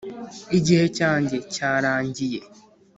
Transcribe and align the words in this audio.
igice 0.57 0.87
cyanjye 0.97 1.37
cyaarangiye 1.53 2.39